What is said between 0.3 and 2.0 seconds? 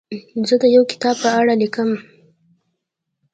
زه د یو کتاب په اړه لیکم.